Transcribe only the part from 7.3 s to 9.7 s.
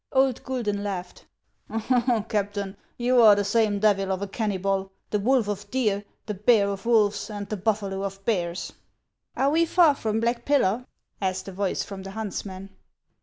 the buffalo of bears!"" Are we